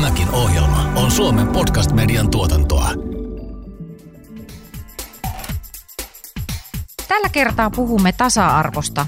[0.00, 2.90] Tämäkin ohjelma on Suomen podcast-median tuotantoa.
[7.08, 9.06] Tällä kertaa puhumme tasa-arvosta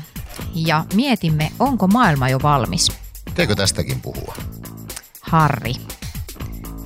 [0.55, 2.93] ja mietimme, onko maailma jo valmis.
[3.35, 4.35] Teekö tästäkin puhua?
[5.21, 5.75] Harri,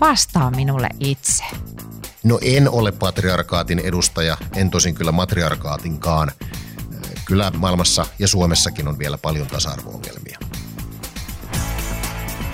[0.01, 1.45] vastaa minulle itse.
[2.25, 6.33] No en ole patriarkaatin edustaja, en tosin kyllä matriarkaatinkaan.
[7.25, 10.46] Kyllä maailmassa ja Suomessakin on vielä paljon tasa-arvo-ongelmia.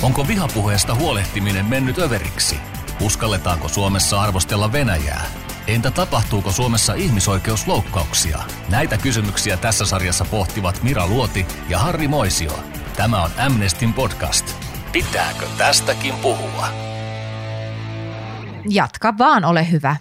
[0.03, 2.57] Onko vihapuheesta huolehtiminen mennyt överiksi?
[3.01, 5.27] Uskalletaanko Suomessa arvostella Venäjää?
[5.67, 8.39] Entä tapahtuuko Suomessa ihmisoikeusloukkauksia?
[8.69, 12.65] Näitä kysymyksiä tässä sarjassa pohtivat Mira Luoti ja Harri Moisio.
[12.97, 14.47] Tämä on Amnestin podcast.
[14.93, 16.69] Pitääkö tästäkin puhua?
[18.69, 19.97] Jatka vaan, ole hyvä.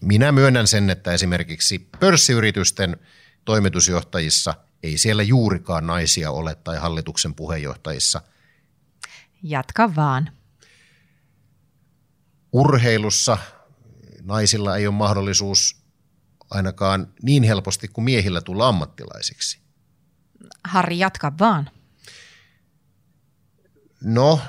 [0.00, 2.96] Minä myönnän sen, että esimerkiksi pörssiyritysten
[3.44, 8.20] toimitusjohtajissa ei siellä juurikaan naisia ole tai hallituksen puheenjohtajissa.
[9.48, 10.32] Jatka vaan.
[12.52, 13.38] Urheilussa
[14.22, 15.82] naisilla ei ole mahdollisuus
[16.50, 19.60] ainakaan niin helposti kuin miehillä tulla ammattilaisiksi.
[20.64, 21.70] Harri, jatka vaan.
[24.00, 24.40] No,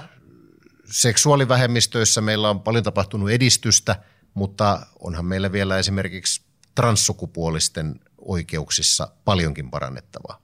[0.92, 6.42] seksuaalivähemmistöissä meillä on paljon tapahtunut edistystä, mutta onhan meillä vielä esimerkiksi
[6.76, 10.42] transsukupuolisten oikeuksissa paljonkin parannettavaa.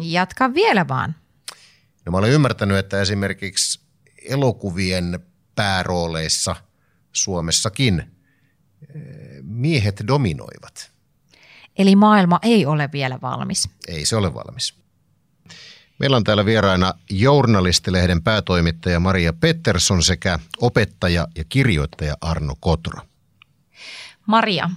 [0.00, 1.23] Jatka vielä vaan.
[2.06, 3.80] No mä olen ymmärtänyt, että esimerkiksi
[4.28, 5.20] elokuvien
[5.54, 6.56] päärooleissa
[7.12, 8.06] Suomessakin eh,
[9.42, 10.90] miehet dominoivat.
[11.78, 13.68] Eli maailma ei ole vielä valmis.
[13.88, 14.74] Ei se ole valmis.
[15.98, 23.00] Meillä on täällä vieraina Journalistilehden päätoimittaja Maria Pettersson sekä opettaja ja kirjoittaja Arno Kotro.
[24.26, 24.70] Maria,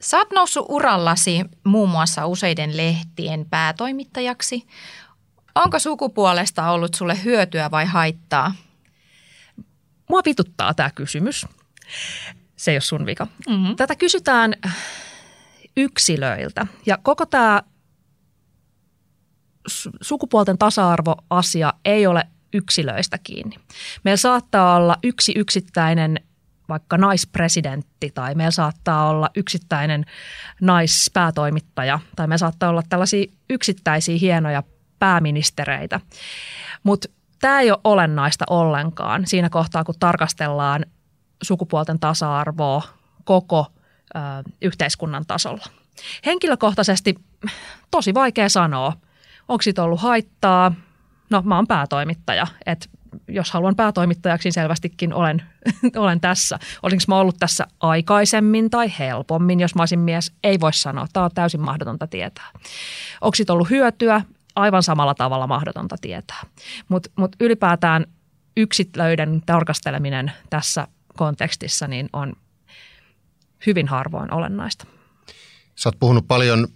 [0.00, 4.66] sä oot noussut urallasi muun muassa useiden lehtien päätoimittajaksi.
[5.54, 8.54] Onko sukupuolesta ollut sulle hyötyä vai haittaa?
[10.10, 11.46] Mua vituttaa tämä kysymys.
[12.56, 13.26] Se ei ole sun vika.
[13.48, 13.76] Mm-hmm.
[13.76, 14.54] Tätä kysytään
[15.76, 17.62] yksilöiltä ja koko tämä
[20.00, 23.56] sukupuolten tasa-arvoasia ei ole yksilöistä kiinni.
[24.04, 26.20] Meillä saattaa olla yksi yksittäinen
[26.68, 30.04] vaikka naispresidentti tai meillä saattaa olla yksittäinen
[30.60, 34.62] naispäätoimittaja tai meillä saattaa olla tällaisia yksittäisiä hienoja
[35.02, 36.00] pääministereitä.
[36.82, 37.08] Mutta
[37.40, 40.86] tämä ei ole olennaista ollenkaan siinä kohtaa, kun tarkastellaan
[41.42, 42.82] sukupuolten tasa-arvoa
[43.24, 43.66] koko
[44.14, 44.18] ö,
[44.60, 45.64] yhteiskunnan tasolla.
[46.26, 47.14] Henkilökohtaisesti
[47.90, 48.92] tosi vaikea sanoa,
[49.48, 50.74] onko siitä ollut haittaa.
[51.30, 52.88] No mä oon päätoimittaja, että
[53.28, 55.42] jos haluan päätoimittajaksi, niin selvästikin olen,
[55.96, 56.58] olen tässä.
[56.82, 60.32] Olinko mä ollut tässä aikaisemmin tai helpommin, jos mä olisin mies?
[60.44, 61.06] Ei voi sanoa.
[61.12, 62.48] Tämä on täysin mahdotonta tietää.
[63.20, 64.22] Onko siitä ollut hyötyä?
[64.54, 66.40] Aivan samalla tavalla mahdotonta tietää.
[66.88, 68.06] Mutta mut ylipäätään
[68.56, 72.32] yksilöiden tarkasteleminen tässä kontekstissa niin on
[73.66, 74.86] hyvin harvoin olennaista.
[75.76, 76.68] Sä oot puhunut paljon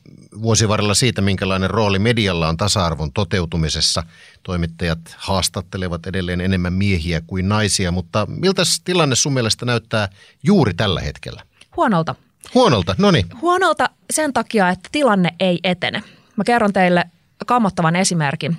[0.43, 4.03] vuosien varrella siitä, minkälainen rooli medialla on tasa-arvon toteutumisessa.
[4.43, 10.09] Toimittajat haastattelevat edelleen enemmän miehiä kuin naisia, mutta miltä tilanne sun mielestä näyttää
[10.43, 11.43] juuri tällä hetkellä?
[11.77, 12.15] Huonolta.
[12.55, 13.27] Huonolta, no niin.
[13.41, 16.03] Huonolta sen takia, että tilanne ei etene.
[16.37, 17.05] Mä kerron teille
[17.47, 18.57] kammottavan esimerkin.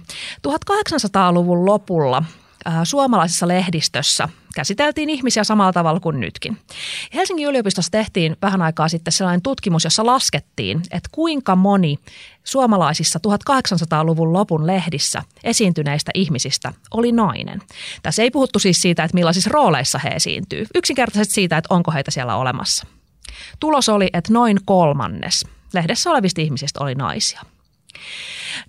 [0.47, 2.23] 1800-luvun lopulla
[2.83, 6.57] suomalaisessa lehdistössä käsiteltiin ihmisiä samalla tavalla kuin nytkin.
[7.13, 11.97] Helsingin yliopistossa tehtiin vähän aikaa sitten sellainen tutkimus, jossa laskettiin, että kuinka moni
[12.43, 17.61] suomalaisissa 1800-luvun lopun lehdissä esiintyneistä ihmisistä oli nainen.
[18.03, 22.11] Tässä ei puhuttu siis siitä, että millaisissa rooleissa he esiintyy, yksinkertaisesti siitä, että onko heitä
[22.11, 22.87] siellä olemassa.
[23.59, 27.41] Tulos oli, että noin kolmannes lehdessä olevista ihmisistä oli naisia.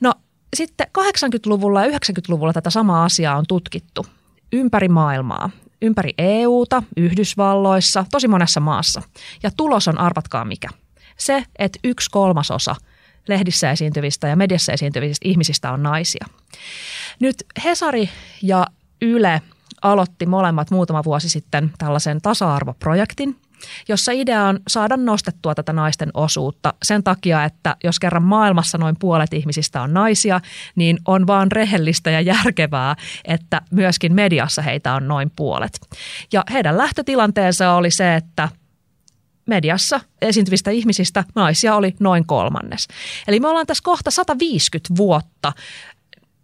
[0.01, 0.15] No
[0.57, 4.07] sitten 80-luvulla ja 90-luvulla tätä samaa asiaa on tutkittu
[4.53, 5.51] ympäri maailmaa,
[5.83, 9.03] ympäri EUta, Yhdysvalloissa, tosi monessa maassa.
[9.43, 10.69] Ja tulos on, arvatkaa mikä.
[11.17, 12.77] Se, että yksi kolmasosa
[13.29, 16.27] lehdissä esiintyvistä ja mediassa esiintyvistä ihmisistä on naisia.
[17.21, 18.11] Nyt Hesari
[18.43, 18.67] ja
[19.03, 19.43] Yle
[19.83, 23.37] aloitti molemmat muutama vuosi sitten tällaisen tasa-arvoprojektin–
[23.89, 28.97] jossa idea on saada nostettua tätä naisten osuutta sen takia, että jos kerran maailmassa noin
[28.99, 30.41] puolet ihmisistä on naisia,
[30.75, 35.81] niin on vaan rehellistä ja järkevää, että myöskin mediassa heitä on noin puolet.
[36.33, 38.49] Ja heidän lähtötilanteensa oli se, että
[39.47, 42.89] mediassa esiintyvistä ihmisistä naisia oli noin kolmannes.
[43.29, 45.53] Eli me ollaan tässä kohta 150 vuotta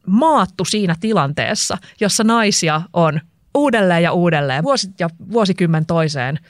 [0.07, 3.21] maattu siinä tilanteessa, jossa naisia on
[3.55, 6.39] uudelleen ja uudelleen, vuosi ja vuosikymmen toiseen–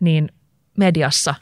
[0.00, 0.28] niin
[0.76, 1.34] mediassa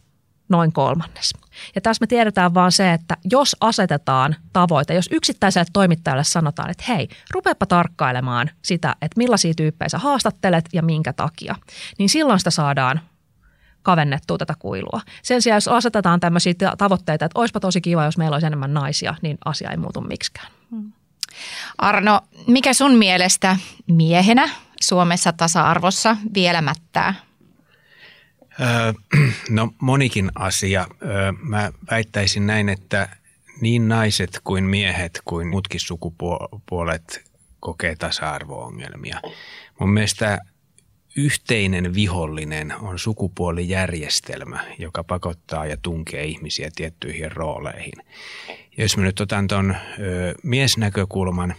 [0.49, 1.32] noin kolmannes.
[1.75, 6.84] Ja tässä me tiedetään vaan se, että jos asetetaan tavoite, jos yksittäiselle toimittajalle sanotaan, että
[6.88, 11.55] hei, rupeapa tarkkailemaan sitä, että millaisia tyyppejä sä haastattelet ja minkä takia,
[11.99, 13.00] niin silloin sitä saadaan
[13.82, 15.00] kavennettua tätä kuilua.
[15.22, 19.14] Sen sijaan, jos asetetaan tämmöisiä tavoitteita, että olisipa tosi kiva, jos meillä olisi enemmän naisia,
[19.22, 20.52] niin asia ei muutu miksikään.
[21.78, 23.56] Arno, mikä sun mielestä
[23.87, 24.49] miehenä
[24.82, 27.14] Suomessa tasa-arvossa vielä mättää?
[29.50, 30.87] no monikin asia.
[31.40, 33.08] mä väittäisin näin, että
[33.60, 39.20] niin naiset kuin miehet kuin muutkin sukupuolet kokee tasa-arvo-ongelmia.
[39.81, 40.38] Mun mielestä
[41.16, 47.93] yhteinen vihollinen on sukupuolijärjestelmä, joka pakottaa ja tunkee ihmisiä tiettyihin rooleihin.
[48.78, 49.76] Jos mä nyt otan tuon
[50.43, 51.55] miesnäkökulman,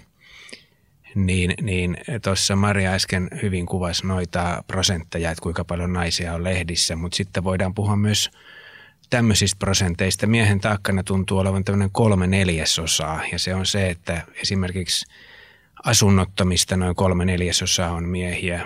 [1.16, 6.96] niin, niin tuossa Maria äsken hyvin kuvasi noita prosentteja, että kuinka paljon naisia on lehdissä,
[6.96, 8.32] mutta sitten voidaan puhua myös
[9.10, 10.28] tämmöisistä prosenteista.
[10.28, 15.06] Miehen taakkana tuntuu olevan tämmöinen kolme neljäsosaa ja se on se, että esimerkiksi
[15.84, 18.66] asunnottomista noin kolme neljäsosaa on miehiä.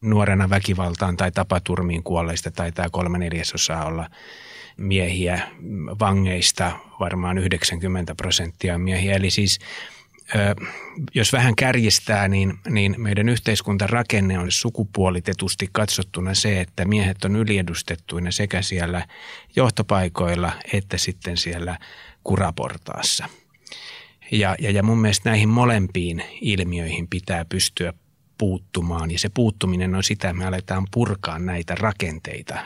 [0.00, 4.10] Nuorena väkivaltaan tai tapaturmiin kuolleista taitaa kolme neljäsosaa olla
[4.76, 5.48] miehiä.
[6.00, 9.14] Vangeista varmaan 90 prosenttia miehiä.
[9.14, 9.58] Eli siis
[11.14, 18.30] jos vähän kärjistää, niin, niin meidän yhteiskuntarakenne on sukupuolitetusti katsottuna se, että miehet on yliedustettuina
[18.30, 19.06] sekä siellä
[19.56, 21.78] johtopaikoilla että sitten siellä
[22.24, 23.28] kuraportaassa–
[24.32, 27.92] ja, ja, ja mun mielestä näihin molempiin ilmiöihin pitää pystyä
[28.38, 29.10] puuttumaan.
[29.10, 32.58] Ja se puuttuminen on sitä, että me aletaan purkaa näitä rakenteita,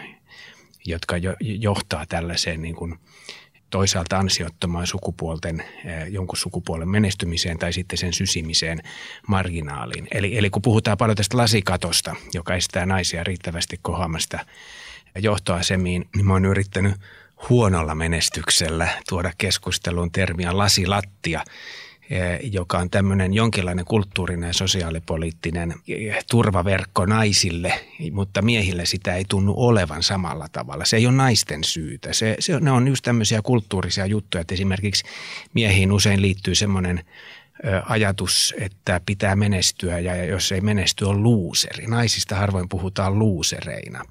[0.84, 2.98] jotka jo, johtaa tällaiseen niin kuin
[3.70, 8.82] toisaalta ansiottomaan sukupuolten, eh, jonkun sukupuolen menestymiseen tai sitten sen sysimiseen
[9.28, 10.08] marginaaliin.
[10.10, 14.38] Eli, eli kun puhutaan paljon tästä lasikatosta, joka estää naisia riittävästi kohoamasta
[15.18, 16.94] johtoasemiin, niin mä oon yrittänyt–
[17.48, 21.44] huonolla menestyksellä tuoda keskusteluun termiä lasilattia,
[22.52, 27.80] joka on tämmöinen jonkinlainen kulttuurinen ja sosiaalipoliittinen eh, turvaverkko naisille,
[28.12, 30.84] mutta miehille sitä ei tunnu olevan samalla tavalla.
[30.84, 32.12] Se ei ole naisten syytä.
[32.12, 35.04] Se, se, ne on just tämmöisiä kulttuurisia juttuja, että esimerkiksi
[35.54, 37.04] miehiin usein liittyy semmoinen
[37.88, 41.86] ajatus, että pitää menestyä ja jos ei menesty on luuseri.
[41.86, 44.04] Naisista harvoin puhutaan luusereina.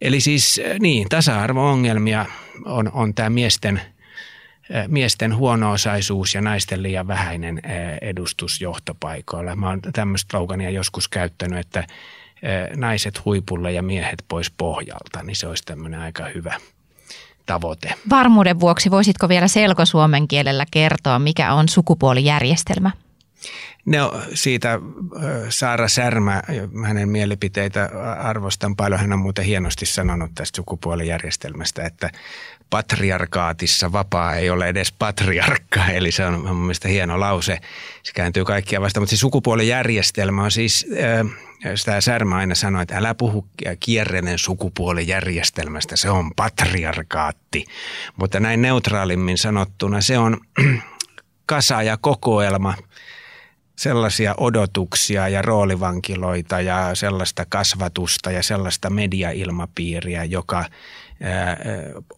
[0.00, 2.26] Eli siis niin, tasa-arvo-ongelmia
[2.64, 3.80] on, on tämä miesten,
[4.88, 7.62] miesten huono-osaisuus ja naisten liian vähäinen
[8.00, 9.56] edustus johtopaikoilla.
[9.56, 11.84] Mä oon tämmöistä slogania joskus käyttänyt, että
[12.76, 16.54] naiset huipulle ja miehet pois pohjalta, niin se olisi tämmöinen aika hyvä
[17.46, 17.94] tavoite.
[18.10, 22.90] Varmuuden vuoksi voisitko vielä selkosuomen kielellä kertoa, mikä on sukupuolijärjestelmä?
[23.86, 24.78] No siitä
[25.48, 26.42] Saara Särmä,
[26.84, 29.00] hänen mielipiteitä arvostan paljon.
[29.00, 32.10] Hän on muuten hienosti sanonut tästä sukupuolijärjestelmästä, että
[32.70, 35.86] patriarkaatissa vapaa ei ole edes patriarkka.
[35.94, 37.58] Eli se on mun mielestä hieno lause.
[38.02, 39.02] Se kääntyy kaikkia vastaan.
[39.02, 40.86] Mutta se sukupuolijärjestelmä on siis,
[41.74, 43.48] sitä Särmä aina sanoi, että älä puhu
[43.80, 45.96] kierrenen sukupuolijärjestelmästä.
[45.96, 47.64] Se on patriarkaatti.
[48.16, 50.40] Mutta näin neutraalimmin sanottuna se on
[51.46, 52.74] kasa ja kokoelma–
[53.82, 60.64] sellaisia odotuksia ja roolivankiloita ja sellaista kasvatusta ja sellaista mediailmapiiriä, joka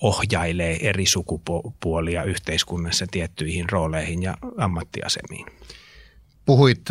[0.01, 5.47] ohjailee eri sukupuolia yhteiskunnassa tiettyihin rooleihin ja ammattiasemiin.
[6.45, 6.83] Puhuit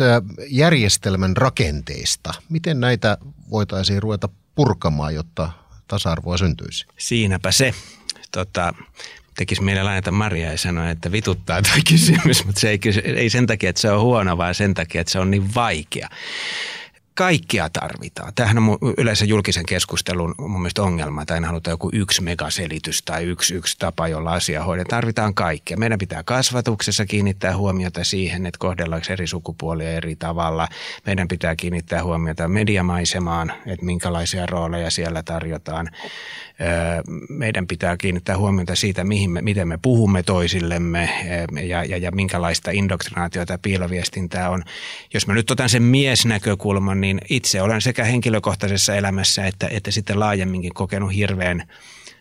[0.48, 2.34] järjestelmän rakenteista.
[2.48, 3.18] Miten näitä
[3.50, 5.50] voitaisiin ruveta purkamaan, jotta
[5.88, 6.86] tasa-arvoa syntyisi?
[6.98, 7.74] Siinäpä se.
[8.32, 8.74] Tota,
[9.36, 12.80] tekisi meille lainata Maria ja sanoa, että vituttaa tuo kysymys, mutta se ei,
[13.16, 16.08] ei sen takia, että se on huono, vaan sen takia, että se on niin vaikea
[17.14, 18.32] kaikkia tarvitaan.
[18.34, 23.24] Tämähän on yleensä julkisen keskustelun mun mielestä ongelma, että aina halutaan joku yksi megaselitys tai
[23.24, 25.00] yksi, yksi tapa, jolla asia hoidetaan.
[25.00, 25.76] Tarvitaan kaikkea.
[25.76, 30.68] Meidän pitää kasvatuksessa kiinnittää huomiota siihen, että kohdellaanko eri sukupuolia eri tavalla.
[31.06, 35.90] Meidän pitää kiinnittää huomiota mediamaisemaan, että minkälaisia rooleja siellä tarjotaan.
[37.28, 41.10] Meidän pitää kiinnittää huomiota siitä, mihin me, miten me puhumme toisillemme
[41.62, 44.62] ja, ja, ja minkälaista indoktrinaatiota ja piiloviestintää on.
[45.14, 50.20] Jos mä nyt otan sen miesnäkökulman, niin itse olen sekä henkilökohtaisessa elämässä että, että sitten
[50.20, 51.62] laajemminkin kokenut hirveän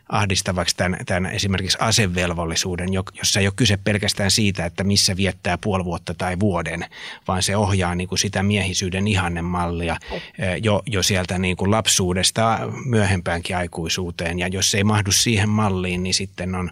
[0.09, 5.85] ahdistavaksi tämän, tämän esimerkiksi asevelvollisuuden, jossa ei ole kyse pelkästään siitä, että missä viettää puoli
[5.85, 6.85] vuotta tai vuoden,
[7.27, 9.97] vaan se ohjaa niin kuin sitä miehisyyden ihannemallia
[10.63, 14.39] jo, jo sieltä niin kuin lapsuudesta myöhempäänkin aikuisuuteen.
[14.39, 16.69] Ja jos ei mahdu siihen malliin, niin sitten on,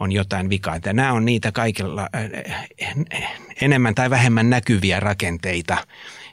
[0.00, 0.78] on jotain vikaa.
[0.84, 2.08] Ja nämä on niitä kaikilla
[3.60, 5.86] enemmän tai vähemmän näkyviä rakenteita,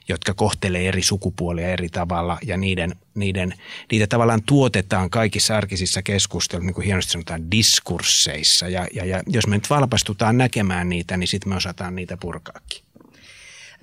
[0.09, 3.53] jotka kohtelee eri sukupuolia eri tavalla ja niiden, niiden,
[3.91, 8.67] niitä tavallaan tuotetaan kaikissa arkisissa keskusteluissa, niin kuin hienosti sanotaan, diskursseissa.
[8.67, 12.83] Ja, ja, ja jos me nyt valpastutaan näkemään niitä, niin sitten me osataan niitä purkaakin.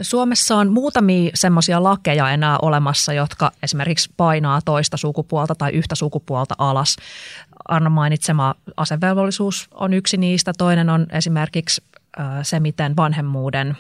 [0.01, 6.55] Suomessa on muutamia semmoisia lakeja enää olemassa, jotka esimerkiksi painaa toista sukupuolta tai yhtä sukupuolta
[6.59, 6.97] alas.
[7.69, 10.53] Anna mainitsema asevelvollisuus on yksi niistä.
[10.59, 11.83] Toinen on esimerkiksi
[12.43, 13.77] se, miten vanhemmuuden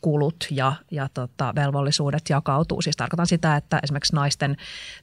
[0.00, 2.82] kulut ja, ja tota, velvollisuudet jakautuu.
[2.82, 4.56] Siis tarkoitan sitä, että esimerkiksi naisten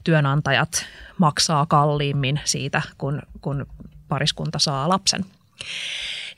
[0.04, 0.86] työnantajat
[1.18, 3.66] maksaa kalliimmin siitä, kun, kun
[4.08, 5.24] pariskunta saa lapsen.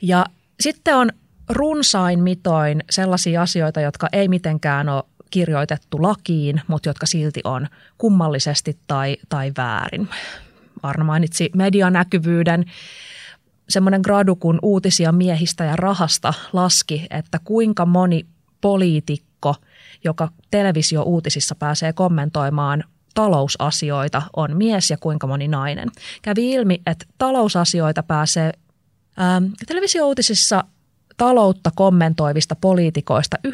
[0.01, 0.25] Ja
[0.59, 1.09] sitten on
[1.49, 8.77] runsain mitoin sellaisia asioita, jotka ei mitenkään ole kirjoitettu lakiin, mutta jotka silti on kummallisesti
[8.87, 10.09] tai, tai väärin.
[10.83, 12.65] Arno mainitsi medianäkyvyyden.
[13.69, 18.25] Semmoinen gradu, kun uutisia miehistä ja rahasta laski, että kuinka moni
[18.61, 19.55] poliitikko,
[20.03, 25.89] joka televisio-uutisissa pääsee kommentoimaan talousasioita, on mies ja kuinka moni nainen.
[26.21, 28.51] Kävi ilmi, että talousasioita pääsee
[29.21, 30.63] ähm, televisio-uutisissa
[31.17, 33.53] taloutta kommentoivista poliitikoista 94,4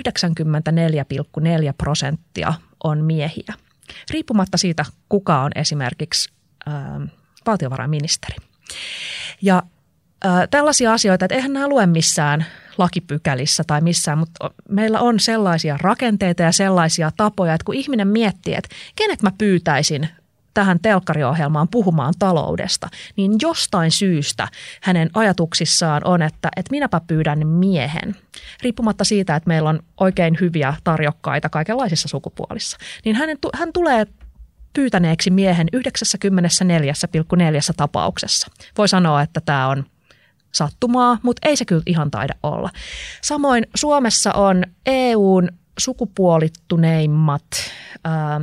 [1.78, 3.54] prosenttia on miehiä,
[4.12, 6.30] riippumatta siitä, kuka on esimerkiksi
[6.68, 7.04] ähm,
[7.46, 8.36] valtiovarainministeri.
[9.42, 9.64] Ja
[10.26, 12.46] äh, tällaisia asioita, että eihän nämä lue missään
[12.78, 18.54] lakipykälissä tai missään, mutta meillä on sellaisia rakenteita ja sellaisia tapoja, että kun ihminen miettii,
[18.54, 20.10] että kenet mä pyytäisin
[20.58, 24.48] tähän telkkariohjelmaan puhumaan taloudesta, niin jostain syystä
[24.82, 28.16] hänen ajatuksissaan on, että, että minäpä pyydän miehen.
[28.64, 34.08] Riippumatta siitä, että meillä on oikein hyviä tarjokkaita kaikenlaisissa sukupuolissa, niin hänen, hän tulee
[34.74, 35.82] pyytäneeksi miehen 94,4
[37.78, 38.48] tapauksessa.
[38.78, 39.86] Voi sanoa, että tämä on
[40.58, 42.70] sattumaa, mutta ei se kyllä ihan taida olla.
[43.22, 45.50] Samoin Suomessa on EUn
[45.80, 47.48] sukupuolittuneimmat
[48.04, 48.42] ää,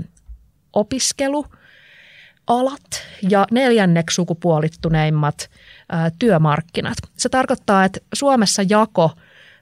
[0.73, 1.47] opiskelu-
[2.47, 5.51] alat ja neljänneksi sukupuolittuneimmat
[5.89, 6.97] ää, työmarkkinat.
[7.17, 9.11] Se tarkoittaa, että Suomessa jako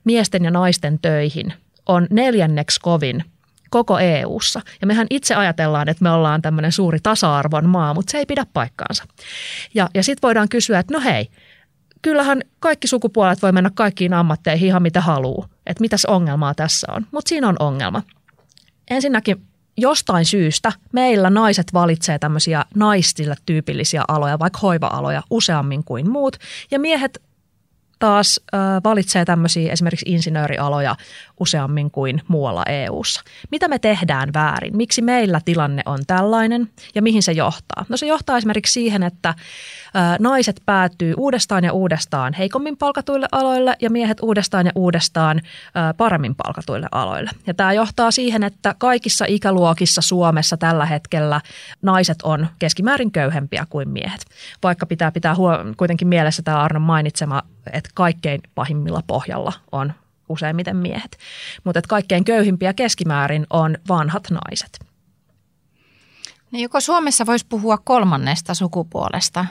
[0.05, 1.53] miesten ja naisten töihin
[1.87, 3.25] on neljänneksi kovin
[3.71, 4.61] koko EU:ssa.
[4.81, 8.47] Ja mehän itse ajatellaan, että me ollaan tämmöinen suuri tasa-arvon maa, mutta se ei pidä
[8.53, 9.05] paikkaansa.
[9.75, 11.29] Ja, ja sitten voidaan kysyä, että no hei,
[12.03, 15.49] kyllähän kaikki sukupuolet voi mennä kaikkiin ammatteihin ihan mitä haluaa.
[15.67, 17.07] Että mitäs ongelmaa tässä on.
[17.11, 18.03] Mutta siinä on ongelma.
[18.91, 19.43] Ensinnäkin
[19.77, 26.37] jostain syystä meillä naiset valitsee tämmöisiä naistille tyypillisiä aloja, vaikka hoiva-aloja useammin kuin muut.
[26.71, 27.23] Ja miehet
[28.03, 28.41] taas
[28.85, 30.97] valitsee tämmöisiä esimerkiksi insinöörialoja
[31.41, 33.23] useammin kuin muualla EU:ssa.
[33.51, 34.77] Mitä me tehdään väärin?
[34.77, 37.85] Miksi meillä tilanne on tällainen ja mihin se johtaa?
[37.89, 39.35] No se johtaa esimerkiksi siihen, että
[40.19, 45.41] naiset päätyy uudestaan ja uudestaan heikommin palkatuille aloille ja miehet uudestaan ja uudestaan
[45.97, 47.31] paremmin palkatuille aloille.
[47.47, 51.41] Ja tämä johtaa siihen, että kaikissa ikäluokissa Suomessa tällä hetkellä
[51.83, 54.25] naiset on keskimäärin köyhempiä kuin miehet.
[54.63, 57.43] Vaikka pitää pitää huo- kuitenkin mielessä tämä Arnon mainitsema,
[57.73, 59.93] että kaikkein pahimmilla pohjalla on
[60.29, 61.19] useimmiten miehet.
[61.65, 64.79] Mutta kaikkein köyhimpiä keskimäärin on vanhat naiset.
[66.51, 69.47] No joko Suomessa voisi puhua kolmannesta sukupuolesta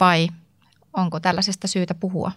[0.00, 0.28] vai
[0.92, 2.32] onko tällaisesta syytä puhua?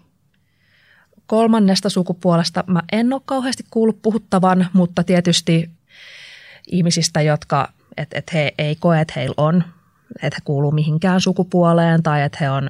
[1.25, 5.69] Kolmannesta sukupuolesta mä en ole kauheasti kuullut puhuttavan, mutta tietysti
[6.71, 9.63] ihmisistä, jotka, että et he ei koe, että heillä on
[10.15, 12.69] että he kuuluu mihinkään sukupuoleen tai että he on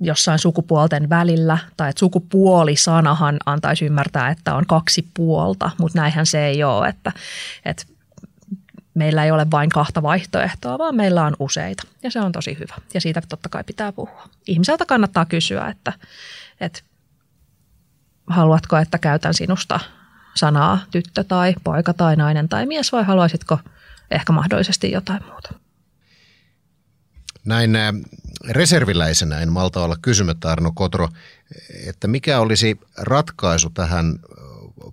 [0.00, 6.46] jossain sukupuolten välillä tai että sukupuolisanahan antaisi ymmärtää, että on kaksi puolta, mutta näinhän se
[6.46, 7.12] ei ole, että,
[7.64, 7.84] että
[8.94, 12.74] meillä ei ole vain kahta vaihtoehtoa, vaan meillä on useita ja se on tosi hyvä
[12.94, 14.28] ja siitä totta kai pitää puhua.
[14.46, 15.92] Ihmiseltä kannattaa kysyä, että,
[16.60, 16.80] että
[18.26, 19.80] haluatko, että käytän sinusta
[20.34, 23.58] sanaa tyttö tai poika tai nainen tai mies vai haluaisitko
[24.10, 25.65] ehkä mahdollisesti jotain muuta?
[27.46, 27.94] Näin äh,
[28.48, 31.08] reserviläisenä en malta olla kysymättä Arno Kotro,
[31.86, 34.18] että mikä olisi ratkaisu tähän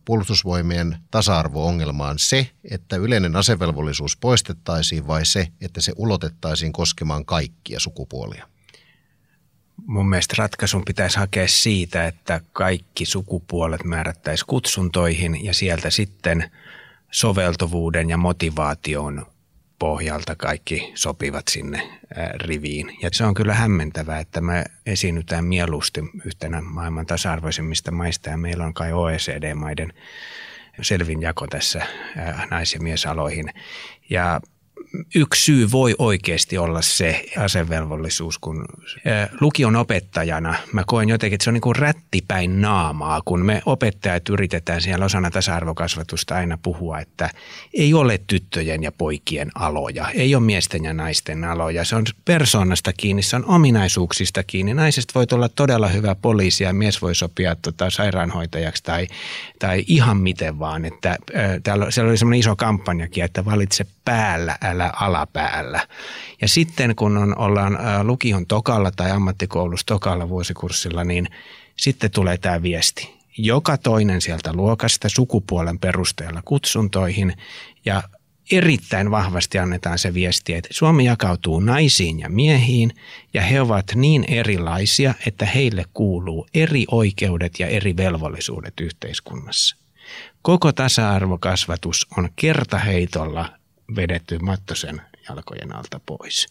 [0.06, 8.48] puolustusvoimien tasa-arvo-ongelmaan se, että yleinen asevelvollisuus poistettaisiin vai se, että se ulotettaisiin koskemaan kaikkia sukupuolia?
[9.86, 16.52] Mun mielestä ratkaisun pitäisi hakea siitä, että kaikki sukupuolet määrättäisiin kutsuntoihin ja sieltä sitten
[17.12, 19.26] soveltuvuuden ja motivaation
[19.84, 21.90] pohjalta kaikki sopivat sinne
[22.36, 22.98] riviin.
[23.02, 28.66] Ja se on kyllä hämmentävää, että me esiinnytään mieluusti yhtenä maailman tasa-arvoisimmista maista ja meillä
[28.66, 29.94] on kai OECD-maiden
[30.82, 31.86] selvin jako tässä
[32.52, 33.54] nais- ja miesaloihin.
[34.10, 34.42] Ja
[35.16, 38.66] yksi syy voi oikeasti olla se asevelvollisuus, kun
[39.42, 44.30] lukion opettajana mä koen jotenkin, että se on niin kuin rättipäin naamaa, kun me opettajat
[44.30, 47.30] yritetään siellä osana tasa-arvokasvatusta aina puhua, että
[47.74, 51.86] ei ole tyttöjen ja poikien aloja, ei ole miesten ja naisten aloja.
[51.86, 54.74] Se on persoonasta kiinni, se on ominaisuuksista kiinni.
[54.74, 59.08] Naisesta voi olla todella hyvä poliisi ja mies voi sopia tota, sairaanhoitajaksi tai,
[59.60, 60.86] tai ihan miten vaan.
[60.86, 61.18] Että, äh,
[61.64, 65.88] täällä, siellä oli semmoinen iso kampanjakin, että valitse päällä, älä alapäällä.
[66.42, 71.28] Ja sitten kun on, ollaan lukion tokalla tai ammattikoulussa tokalla vuosikurssilla, niin
[71.76, 73.14] sitten tulee tämä viesti.
[73.38, 77.34] Joka toinen sieltä luokasta sukupuolen perusteella kutsuntoihin
[77.86, 78.04] ja
[78.52, 82.92] erittäin vahvasti annetaan se viesti, että Suomi jakautuu naisiin ja miehiin
[83.34, 89.76] ja he ovat niin erilaisia, että heille kuuluu eri oikeudet ja eri velvollisuudet yhteiskunnassa.
[90.42, 93.50] Koko tasa-arvokasvatus on kertaheitolla
[93.96, 96.48] vedetty Mattosen jalkojen alta pois.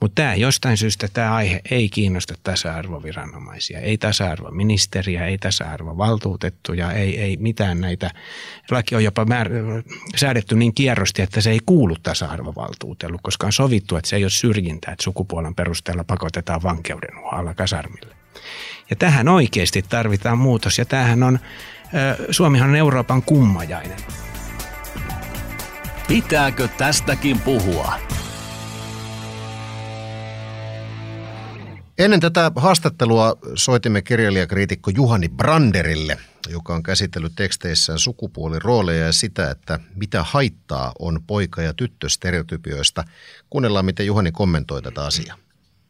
[0.00, 7.36] Mutta tämä jostain syystä tämä aihe ei kiinnosta tasa-arvoviranomaisia, ei tasa-arvoministeriä, ei tasa-arvovaltuutettuja, ei, ei
[7.36, 8.10] mitään näitä.
[8.70, 9.50] Laki on jopa määr,
[10.16, 14.30] säädetty niin kierrosti, että se ei kuulu tasa-arvovaltuutelu, koska on sovittu, että se ei ole
[14.30, 18.16] syrjintää, että sukupuolen perusteella pakotetaan vankeuden uhalla kasarmille.
[18.90, 21.38] Ja tähän oikeasti tarvitaan muutos ja tämähän on,
[22.30, 23.98] Suomihan on Euroopan kummajainen.
[26.08, 27.92] Pitääkö tästäkin puhua?
[31.98, 36.16] Ennen tätä haastattelua soitimme kirjailijakriitikko Juhani Branderille,
[36.52, 43.04] joka on käsitellyt teksteissään sukupuolirooleja ja sitä, että mitä haittaa on poika- ja tyttöstereotypioista.
[43.50, 45.36] Kuunnellaan, miten Juhani kommentoi tätä asiaa.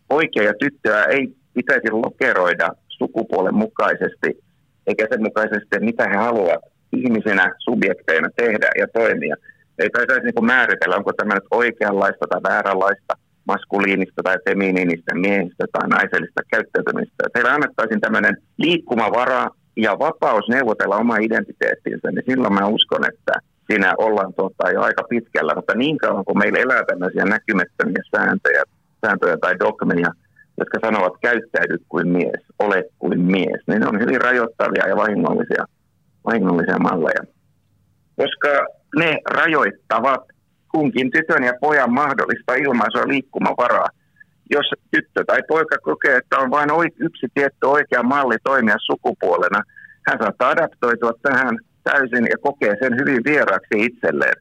[0.09, 4.44] Poikia ja tyttöä ei pitäisi lokeroida sukupuolen mukaisesti,
[4.87, 6.61] eikä sen mukaisesti, mitä he haluavat
[6.92, 9.37] ihmisenä, subjekteina tehdä ja toimia–
[9.78, 13.14] ei taitaisi niin määritellä, onko tämä nyt oikeanlaista tai vääränlaista
[13.47, 17.25] maskuliinista tai feminiinistä, miehistä tai naisellista käyttäytymistä.
[17.26, 23.33] Että heillä annettaisiin tämmöinen liikkumavara ja vapaus neuvotella oma identiteettinsä, niin silloin mä uskon, että
[23.66, 25.54] siinä ollaan tuota, jo aika pitkällä.
[25.54, 28.62] Mutta niin kauan kuin meillä elää tämmöisiä näkymättömiä sääntöjä,
[29.07, 30.11] sääntöjä tai dogmeja,
[30.59, 35.64] jotka sanovat käyttäydy kuin mies, ole kuin mies, niin ne on hyvin rajoittavia ja vahingollisia,
[36.26, 37.23] vahingollisia malleja.
[38.16, 38.66] Koska
[38.98, 40.20] ne rajoittavat
[40.72, 43.88] kunkin tytön ja pojan mahdollista ilmaisua liikkumavaraa.
[44.50, 49.62] Jos tyttö tai poika kokee, että on vain yksi tietty oikea malli toimia sukupuolena,
[50.07, 54.35] hän saattaa adaptoitua tähän täysin ja kokee sen hyvin vieraaksi itselleen.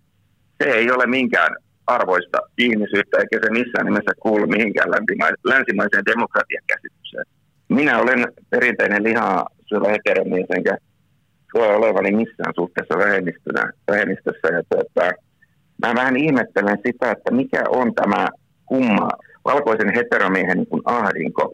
[0.63, 1.55] Se ei ole minkään
[1.87, 4.89] arvoista ihmisyyttä, eikä se missään nimessä kuulu mihinkään
[5.43, 7.25] länsimaiseen demokratian käsitykseen.
[7.69, 10.77] Minä olen perinteinen lihaa syövä heteromies, enkä
[11.53, 14.47] koe olevani missään suhteessa vähemmistönä, vähemmistössä.
[14.55, 15.11] Ja tuota,
[15.85, 18.27] mä vähän ihmettelen sitä, että mikä on tämä
[18.65, 19.09] kumma
[19.45, 21.53] valkoisen heteromiehen niin ahdinko.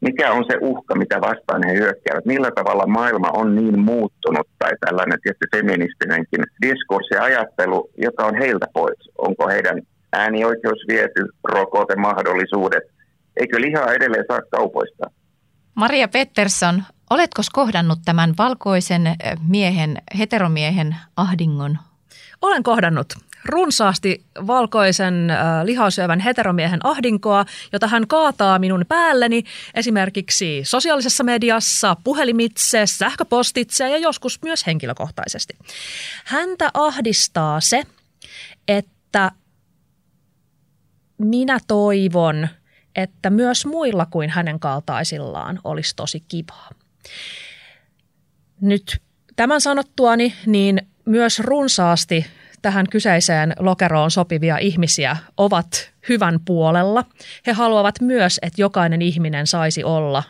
[0.00, 2.24] Mikä on se uhka, mitä vastaan he hyökkäävät?
[2.24, 8.34] Millä tavalla maailma on niin muuttunut tai tällainen tietysti feministinenkin diskurssi ja ajattelu, joka on
[8.34, 9.10] heiltä pois?
[9.18, 12.82] Onko heidän äänioikeus viety, rokotemahdollisuudet?
[13.36, 15.10] Eikö lihaa edelleen saa kaupoista?
[15.74, 19.16] Maria Pettersson, Oletko kohdannut tämän valkoisen eh,
[19.48, 21.78] miehen, heteromiehen ahdingon?
[22.42, 29.44] Olen kohdannut runsaasti valkoisen äh, lihasyövän heteromiehen ahdinkoa, jota hän kaataa minun päälleni
[29.74, 35.56] esimerkiksi sosiaalisessa mediassa, puhelimitse, sähköpostitse ja joskus myös henkilökohtaisesti.
[36.24, 37.82] Häntä ahdistaa se,
[38.68, 39.30] että
[41.18, 42.48] minä toivon,
[42.96, 46.79] että myös muilla kuin hänen kaltaisillaan olisi tosi kivaa.
[48.60, 49.02] Nyt
[49.36, 52.26] tämän sanottuani, niin myös runsaasti
[52.62, 57.04] tähän kyseiseen lokeroon sopivia ihmisiä ovat hyvän puolella.
[57.46, 60.22] He haluavat myös, että jokainen ihminen saisi olla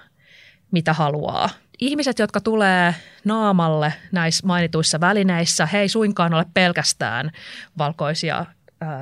[0.70, 1.48] mitä haluaa.
[1.78, 7.30] Ihmiset, jotka tulee naamalle näissä mainituissa välineissä, he ei suinkaan ole pelkästään
[7.78, 8.46] valkoisia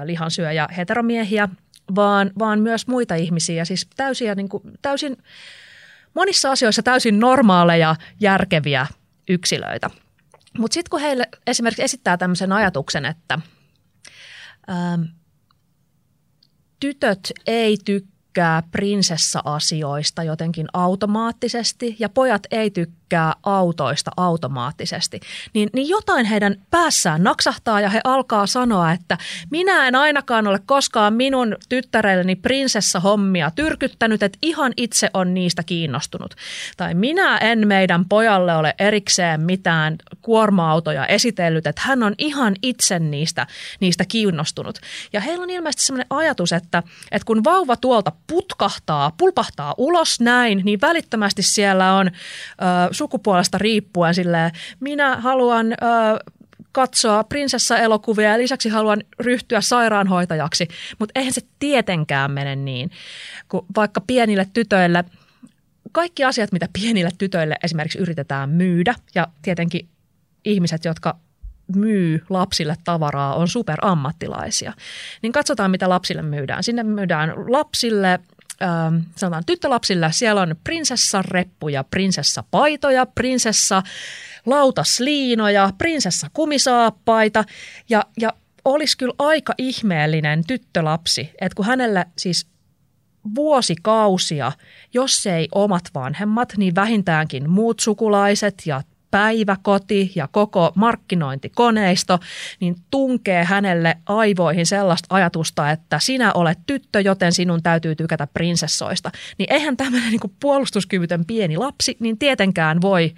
[0.04, 1.48] lihansyöjä heteromiehiä,
[1.94, 5.16] vaan, vaan myös muita ihmisiä, siis täysiä, niin kuin, täysin
[6.14, 8.86] monissa asioissa täysin normaaleja, järkeviä
[9.28, 9.90] yksilöitä.
[10.58, 13.38] Mutta sitten kun heille esimerkiksi esittää tämmöisen ajatuksen, että
[14.70, 15.02] ähm,
[16.80, 25.20] tytöt ei tykkää tykkää prinsessa-asioista jotenkin automaattisesti ja pojat ei tykkää autoista automaattisesti,
[25.54, 29.18] niin, niin jotain heidän päässään naksahtaa ja he alkaa sanoa, että
[29.50, 36.34] minä en ainakaan ole koskaan minun tyttärelleni prinsessa-hommia tyrkyttänyt, että ihan itse on niistä kiinnostunut.
[36.76, 42.98] Tai minä en meidän pojalle ole erikseen mitään kuorma-autoja esitellyt, että hän on ihan itse
[42.98, 43.46] niistä,
[43.80, 44.78] niistä kiinnostunut.
[45.12, 50.62] Ja heillä on ilmeisesti sellainen ajatus, että, että kun vauva tuolta putkahtaa, pulpahtaa ulos näin,
[50.64, 52.12] niin välittömästi siellä on ö,
[52.90, 55.72] sukupuolesta riippuen silleen, minä haluan...
[55.72, 55.76] Ö,
[56.72, 62.90] katsoa prinsessa-elokuvia ja lisäksi haluan ryhtyä sairaanhoitajaksi, mutta eihän se tietenkään mene niin,
[63.48, 65.04] kun vaikka pienille tytöille,
[65.92, 69.88] kaikki asiat, mitä pienille tytöille esimerkiksi yritetään myydä ja tietenkin
[70.44, 71.18] ihmiset, jotka
[71.76, 74.72] myy lapsille tavaraa, on superammattilaisia.
[75.22, 76.64] Niin katsotaan, mitä lapsille myydään.
[76.64, 78.20] Sinne myydään lapsille
[78.62, 83.82] ähm, sanotaan tyttölapsille, siellä on prinsessareppuja, prinsessapaitoja, prinsessa
[84.46, 87.44] lautasliinoja, prinsessa kumisaappaita
[87.88, 88.32] ja, ja
[88.64, 92.46] olisi kyllä aika ihmeellinen tyttölapsi, että kun hänelle siis
[93.34, 94.52] vuosikausia,
[94.94, 102.18] jos ei omat vanhemmat, niin vähintäänkin muut sukulaiset ja päiväkoti ja koko markkinointikoneisto,
[102.60, 109.10] niin tunkee hänelle aivoihin sellaista ajatusta, että sinä olet tyttö, joten sinun täytyy tykätä prinsessoista.
[109.38, 113.14] Niin eihän tämmöinen niin puolustuskyvytön pieni lapsi, niin tietenkään voi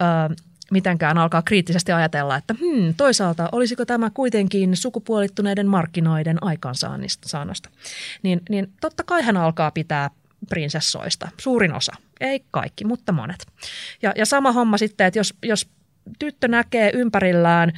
[0.00, 0.34] ö,
[0.70, 7.70] mitenkään alkaa kriittisesti ajatella, että hmm, toisaalta olisiko tämä kuitenkin sukupuolittuneiden markkinoiden aikaansaannosta.
[8.22, 10.10] Niin, niin totta kai hän alkaa pitää
[10.48, 11.92] prinsessoista, suurin osa.
[12.20, 13.46] Ei kaikki, mutta monet.
[14.02, 15.70] Ja, ja sama homma sitten, että jos, jos
[16.18, 17.72] tyttö näkee ympärillään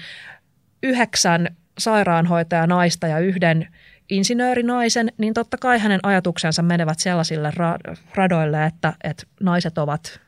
[0.82, 3.68] yhdeksän sairaanhoitajanaista ja yhden
[4.08, 10.20] insinöörinaisen, niin totta kai hänen ajatuksensa menevät sellaisille ra- radoille, että, että naiset ovat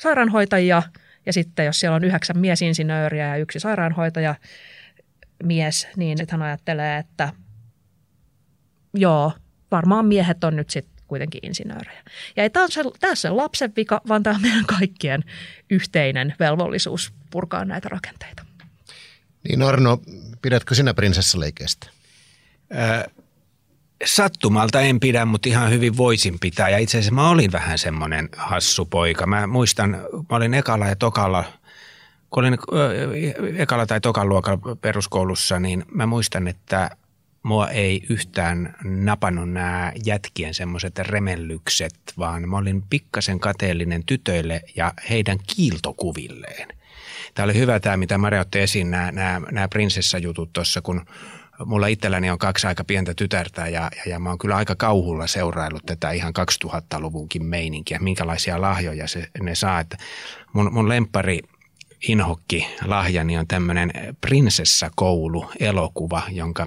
[0.00, 0.82] sairaanhoitajia
[1.26, 4.34] ja sitten jos siellä on yhdeksän miesinsinööriä ja yksi sairaanhoitaja
[5.42, 7.32] mies, niin hän ajattelee, että
[8.94, 9.32] joo,
[9.70, 12.02] varmaan miehet on nyt sitten kuitenkin insinöörejä.
[12.36, 12.66] Ja ei tämä
[13.02, 15.24] ole se lapsen vika, vaan tämä on meidän kaikkien
[15.70, 18.44] yhteinen velvollisuus purkaa näitä rakenteita.
[19.48, 20.00] Niin Arno,
[20.42, 21.86] pidätkö sinä prinsessaleikeistä?
[22.76, 23.04] Äh,
[24.04, 26.68] sattumalta en pidä, mutta ihan hyvin voisin pitää.
[26.68, 29.26] Ja itse asiassa mä olin vähän semmoinen hassu poika.
[29.26, 29.90] Mä muistan,
[30.30, 31.44] mä olin ekalla ja tokalla,
[32.30, 32.58] kun olin
[33.56, 36.90] ekalla tai tokan luokalla peruskoulussa, niin mä muistan, että
[37.44, 44.92] mua ei yhtään napannut nämä jätkien semmoiset remellykset, vaan mä olin pikkasen kateellinen tytöille ja
[45.10, 46.68] heidän kiiltokuvilleen.
[47.34, 51.06] Tämä oli hyvä tämä, mitä Maria otti esiin, nämä, nämä, nämä prinsessajutut tuossa, kun
[51.64, 55.26] mulla itselläni on kaksi aika pientä tytärtä ja, ja, ja mä oon kyllä aika kauhulla
[55.26, 56.32] seuraillut tätä ihan
[56.66, 59.80] 2000-luvunkin meininkiä, minkälaisia lahjoja se, ne saa.
[59.80, 59.96] Että
[60.52, 61.40] mun, mun lempari
[62.08, 66.66] inhokki lahjani on tämmöinen prinsessakoulu-elokuva, jonka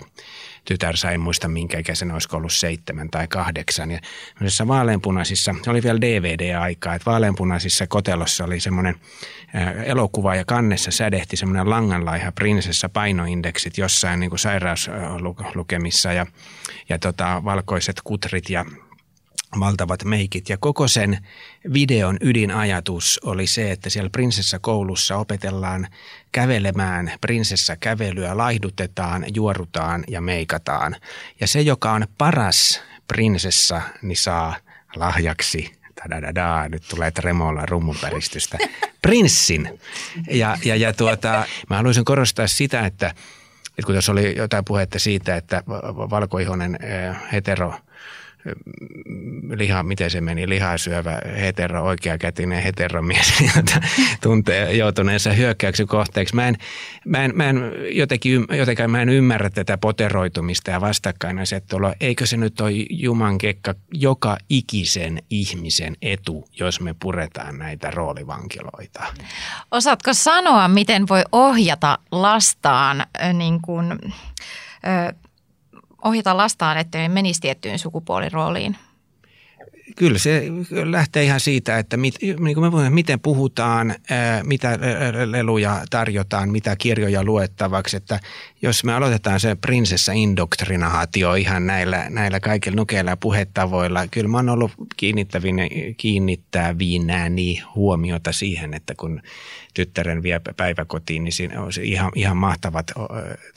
[0.67, 3.91] tytär sai, muista minkä ikäisen, olisiko ollut seitsemän tai kahdeksan.
[3.91, 3.99] Ja
[4.67, 8.95] vaaleanpunaisissa, oli vielä DVD-aikaa, että vaaleanpunaisissa kotelossa oli semmoinen
[9.85, 16.25] elokuva ja kannessa sädehti semmoinen langanlaiha prinsessa painoindeksit jossain niin kuin sairauslukemissa ja,
[16.89, 18.65] ja tota, valkoiset kutrit ja
[19.59, 20.49] valtavat meikit.
[20.49, 21.17] Ja koko sen
[21.73, 25.87] videon ydinajatus oli se, että siellä prinsessakoulussa opetellaan
[26.31, 30.95] kävelemään prinsessakävelyä, laihdutetaan, juorutaan ja meikataan.
[31.39, 34.55] Ja se, joka on paras prinsessa, niin saa
[34.95, 35.77] lahjaksi
[36.35, 38.57] da nyt tulee tremolla rummunpäristystä,
[39.01, 39.79] prinssin.
[40.31, 43.07] Ja, ja, ja tuota, mä haluaisin korostaa sitä, että,
[43.69, 45.63] että kun tässä oli jotain puhetta siitä, että
[46.09, 46.79] valkoihoinen
[47.31, 47.73] hetero–
[49.55, 53.81] liha, miten se meni, lihasyövä hetero, oikeakätinen heteromies, jota
[54.21, 56.35] tuntee joutuneensa hyökkäyksen kohteeksi.
[56.35, 56.57] Mä en,
[57.05, 57.59] mä en, mä en
[57.91, 61.93] jotenkin, jotenkin mä en ymmärrä tätä poteroitumista ja vastakkainasettelua.
[61.99, 69.03] Eikö se nyt ole Juman kekka joka ikisen ihmisen etu, jos me puretaan näitä roolivankiloita?
[69.71, 73.99] Osaatko sanoa, miten voi ohjata lastaan niin kuin,
[76.07, 78.77] ohjata lastaan, että ne menisi tiettyyn sukupuolirooliin?
[79.97, 83.95] kyllä se lähtee ihan siitä, että mit, niin me puhumme, miten puhutaan,
[84.43, 84.79] mitä
[85.25, 87.97] leluja tarjotaan, mitä kirjoja luettavaksi.
[87.97, 88.19] Että
[88.61, 94.37] jos me aloitetaan se prinsessa indoktrinaatio ihan näillä, näillä kaikilla nukeilla ja puhetavoilla, kyllä mä
[94.37, 94.71] oon ollut
[95.97, 99.21] kiinnittävinäni huomiota siihen, että kun
[99.77, 102.91] tyttären vie päiväkotiin, niin siinä on ihan, ihan mahtavat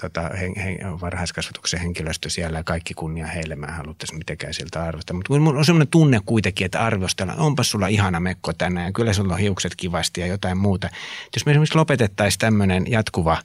[0.00, 3.56] tota, hen, hen, varhaiskasvatuksen henkilöstö siellä ja kaikki kunnia heille.
[3.56, 5.16] Mä haluttaisiin mitenkään siltä arvostaa.
[5.16, 9.12] Mutta mulla on semmoinen tunne kuitenkin, että arvostellaan, onpa sulla ihana mekko tänään ja kyllä
[9.12, 10.90] sulla on hiukset kivasti ja jotain muuta.
[11.36, 13.38] Jos me esimerkiksi lopetettaisiin tämmöinen jatkuva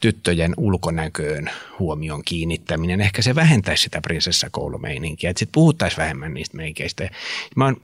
[0.00, 7.10] tyttöjen ulkonäköön huomion kiinnittäminen, ehkä se vähentäisi sitä prinsessakoulumeininkiä, että sitten puhuttaisiin vähemmän niistä meikeistä.
[7.56, 7.76] Mä oon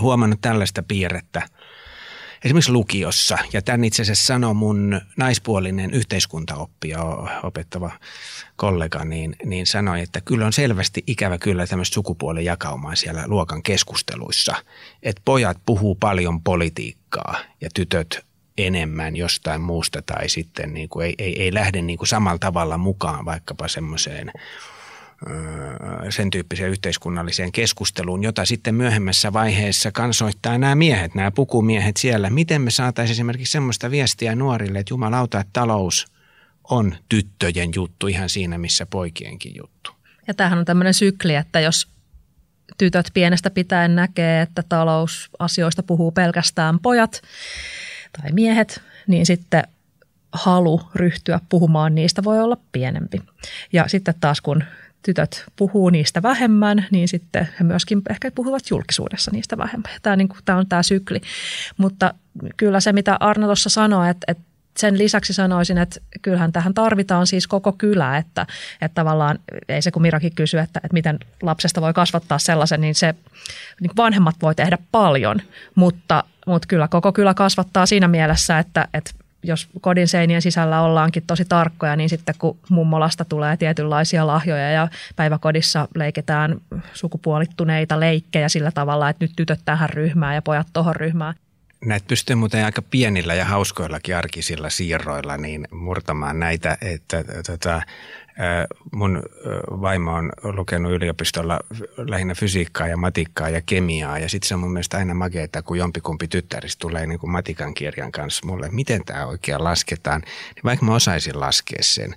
[0.00, 1.42] huomannut tällaista piirrettä–
[2.46, 7.02] esimerkiksi lukiossa, ja tämän itse asiassa sanoi mun naispuolinen yhteiskuntaoppija
[7.42, 7.90] opettava
[8.56, 13.62] kollega, niin, niin sanoi, että kyllä on selvästi ikävä kyllä tämmöistä sukupuolen jakaumaa siellä luokan
[13.62, 14.54] keskusteluissa,
[15.02, 18.24] että pojat puhuu paljon politiikkaa ja tytöt
[18.58, 22.78] enemmän jostain muusta tai sitten niin kuin ei, ei, ei lähde niin kuin samalla tavalla
[22.78, 24.32] mukaan vaikkapa semmoiseen–
[26.10, 32.30] sen tyyppiseen yhteiskunnalliseen keskusteluun, jota sitten myöhemmässä vaiheessa kansoittaa nämä miehet, nämä pukumiehet siellä.
[32.30, 36.06] Miten me saataisiin esimerkiksi semmoista viestiä nuorille, että jumalauta, että talous
[36.70, 39.90] on tyttöjen juttu ihan siinä, missä poikienkin juttu.
[40.26, 41.88] Ja tämähän on tämmöinen sykli, että jos
[42.78, 47.22] tytöt pienestä pitäen näkee, että talousasioista puhuu pelkästään pojat
[48.22, 49.62] tai miehet, niin sitten
[50.32, 53.22] halu ryhtyä puhumaan niistä voi olla pienempi.
[53.72, 54.64] Ja sitten taas kun
[55.06, 59.90] tytöt puhuu niistä vähemmän, niin sitten he myöskin ehkä puhuvat julkisuudessa niistä vähemmän.
[60.02, 61.20] Tämä, niin kuin, tämä on tämä sykli.
[61.76, 62.14] Mutta
[62.56, 64.42] kyllä se, mitä Arno tuossa sanoi, että, että
[64.78, 68.46] sen lisäksi sanoisin, että kyllähän tähän tarvitaan siis koko kylä, että,
[68.80, 69.38] että tavallaan
[69.68, 73.14] ei se kun Mirakin kysy, että, että miten lapsesta voi kasvattaa sellaisen, niin se
[73.80, 75.40] niin vanhemmat voi tehdä paljon,
[75.74, 79.10] mutta, mutta kyllä koko kylä kasvattaa siinä mielessä, että, että
[79.46, 84.88] jos kodin seinien sisällä ollaankin tosi tarkkoja, niin sitten kun mummolasta tulee tietynlaisia lahjoja ja
[85.16, 86.60] päiväkodissa leiketään
[86.94, 91.34] sukupuolittuneita leikkejä sillä tavalla, että nyt tytöt tähän ryhmään ja pojat tuohon ryhmään.
[91.84, 97.82] Näitä pystyy muuten aika pienillä ja hauskoillakin arkisilla siirroilla niin murtamaan näitä, että tota,
[98.92, 99.22] Mun
[99.80, 101.60] vaimo on lukenut yliopistolla
[101.96, 105.78] lähinnä fysiikkaa ja matikkaa ja kemiaa ja sitten se on mun mielestä aina makeeta, kun
[105.78, 110.20] jompikumpi tyttäristä tulee niin kuin matikan kirjan kanssa mulle, miten tämä oikein lasketaan.
[110.54, 112.14] Niin vaikka mä osaisin laskea sen,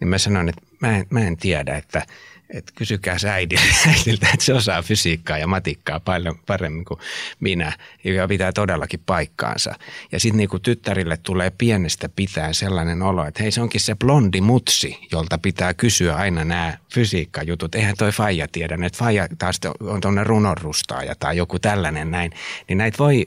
[0.00, 2.02] niin mä sanon, että mä en, mä en tiedä, että–
[2.54, 7.00] että kysykää äidiltä, että se osaa fysiikkaa ja matikkaa paljon paremmin kuin
[7.40, 7.72] minä,
[8.04, 9.74] joka pitää todellakin paikkaansa.
[10.12, 14.40] Ja sitten niinku tyttärille tulee pienestä pitäen sellainen olo, että hei se onkin se blondi
[14.40, 17.74] mutsi, jolta pitää kysyä aina nämä fysiikkajutut.
[17.74, 22.32] Eihän toi Faija tiedä, että Faija taas on tuonne runonrustaaja tai joku tällainen näin.
[22.68, 23.26] Niin näitä voi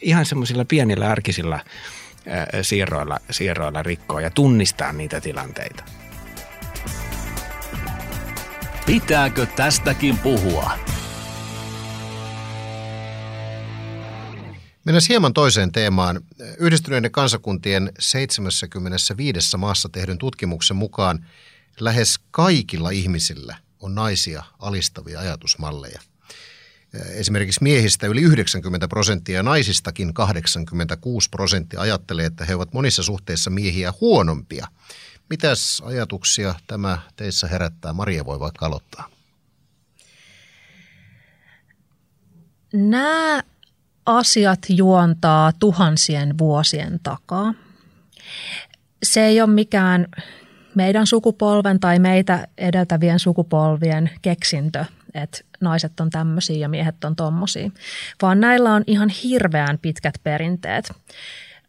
[0.00, 1.60] ihan semmoisilla pienillä arkisilla
[2.62, 5.84] siirroilla, siirroilla rikkoa ja tunnistaa niitä tilanteita.
[8.86, 10.70] Pitääkö tästäkin puhua?
[14.84, 16.20] Mennään hieman toiseen teemaan.
[16.58, 21.26] Yhdistyneiden kansakuntien 75 maassa tehdyn tutkimuksen mukaan
[21.80, 26.00] lähes kaikilla ihmisillä on naisia alistavia ajatusmalleja.
[27.10, 33.50] Esimerkiksi miehistä yli 90 prosenttia ja naisistakin 86 prosenttia ajattelee, että he ovat monissa suhteissa
[33.50, 34.66] miehiä huonompia–
[35.30, 37.92] Mitäs ajatuksia tämä teissä herättää?
[37.92, 39.08] Maria voi vaikka aloittaa.
[42.72, 43.42] Nämä
[44.06, 47.54] asiat juontaa tuhansien vuosien takaa.
[49.02, 50.06] Se ei ole mikään
[50.74, 54.84] meidän sukupolven tai meitä edeltävien sukupolvien keksintö,
[55.14, 57.70] että naiset on tämmöisiä ja miehet on tommosia,
[58.22, 60.92] vaan näillä on ihan hirveän pitkät perinteet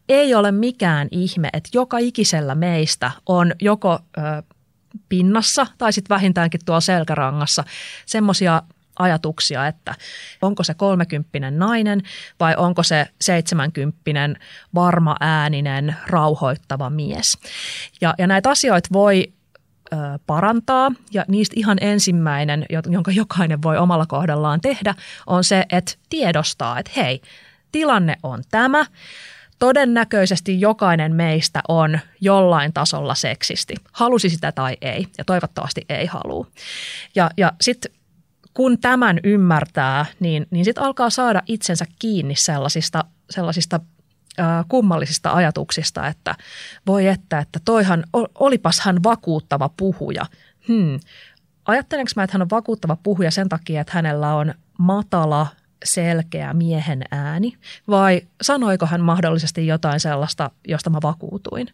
[0.08, 4.42] ei ole mikään ihme, että joka ikisellä meistä on joko ö,
[5.08, 7.64] pinnassa tai sitten vähintäänkin tuolla selkärangassa
[8.06, 8.62] semmoisia
[8.98, 9.94] ajatuksia, että
[10.42, 12.02] onko se kolmekymppinen nainen
[12.40, 14.36] vai onko se seitsemänkymppinen
[14.74, 17.38] varma ääninen rauhoittava mies.
[18.00, 19.32] Ja, ja näitä asioita voi
[19.92, 24.94] ö, parantaa ja niistä ihan ensimmäinen, jonka jokainen voi omalla kohdallaan tehdä,
[25.26, 27.22] on se, että tiedostaa, että hei,
[27.72, 28.86] tilanne on tämä–
[29.58, 33.74] todennäköisesti jokainen meistä on jollain tasolla seksisti.
[33.92, 36.46] Halusi sitä tai ei, ja toivottavasti ei halua.
[37.14, 37.92] Ja, ja sitten
[38.54, 43.80] kun tämän ymmärtää, niin, niin sitten alkaa saada itsensä kiinni sellaisista, sellaisista
[44.68, 46.34] kummallisista ajatuksista, että
[46.86, 50.26] voi että, että toihan, olipas hän vakuuttava puhuja.
[50.68, 51.00] Hmm,
[51.64, 55.46] ajattelenko mä, että hän on vakuuttava puhuja sen takia, että hänellä on matala,
[55.84, 57.56] selkeä miehen ääni,
[57.88, 61.68] vai sanoiko hän mahdollisesti jotain sellaista, josta mä vakuutuin?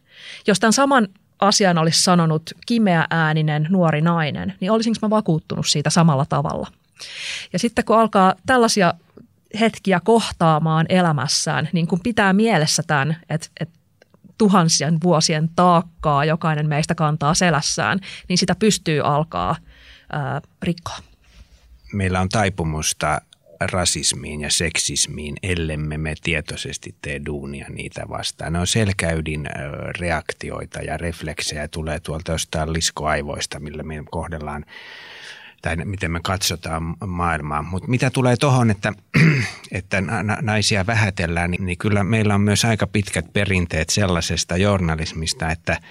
[0.46, 5.90] Jos tämän saman asian olisi sanonut kimeä ääninen nuori nainen, niin olisinko mä vakuuttunut siitä
[5.90, 6.68] samalla tavalla?
[7.52, 8.94] Ja sitten kun alkaa tällaisia
[9.60, 13.78] hetkiä kohtaamaan elämässään, niin kun pitää mielessä tämän, että, että
[14.38, 19.56] tuhansien vuosien taakkaa jokainen meistä kantaa selässään, niin sitä pystyy alkaa
[20.12, 20.98] ää, rikkoa.
[21.92, 23.20] Meillä on taipumusta
[23.60, 28.52] rasismiin ja seksismiin, ellemme me tietoisesti tee duunia niitä vastaan.
[28.52, 29.48] Ne on selkäydin
[30.00, 34.64] reaktioita ja refleksejä tulee tuolta jostain liskoaivoista, millä me kohdellaan
[35.62, 37.62] tai miten me katsotaan maailmaa.
[37.62, 38.92] Mutta mitä tulee tuohon, että,
[39.72, 40.02] että
[40.42, 45.80] naisia vähätellään, niin, kyllä meillä on myös aika pitkät perinteet sellaisesta journalismista, että–